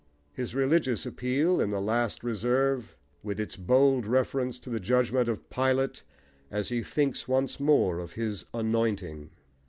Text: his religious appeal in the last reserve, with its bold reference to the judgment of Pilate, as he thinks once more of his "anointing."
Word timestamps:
his 0.33 0.55
religious 0.55 1.05
appeal 1.05 1.61
in 1.61 1.69
the 1.69 1.79
last 1.79 2.23
reserve, 2.23 2.95
with 3.21 3.39
its 3.39 3.55
bold 3.55 4.07
reference 4.07 4.57
to 4.57 4.67
the 4.71 4.79
judgment 4.79 5.29
of 5.29 5.47
Pilate, 5.51 6.01
as 6.49 6.69
he 6.69 6.81
thinks 6.81 7.27
once 7.27 7.59
more 7.59 7.99
of 7.99 8.13
his 8.13 8.43
"anointing." 8.51 9.29